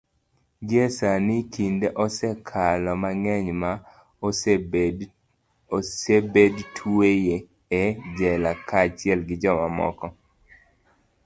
[0.67, 3.71] gie sani, kinde osekalo mang'eny ma
[5.77, 7.35] osebed tweye
[7.81, 7.83] e
[8.17, 10.07] jela kaachiel gi jomamoko